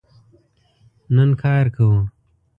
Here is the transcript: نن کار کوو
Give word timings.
نن 1.15 1.29
کار 1.41 1.65
کوو 1.75 1.91